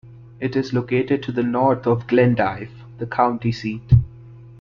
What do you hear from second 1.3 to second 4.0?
the north of Glendive, the county seat.